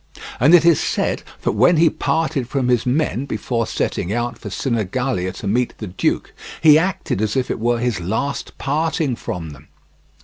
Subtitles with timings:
[0.39, 4.49] And it is said that when he parted from his men before setting out for
[4.49, 9.51] Sinigalia to meet the duke he acted as if it were his last parting from
[9.51, 9.67] them.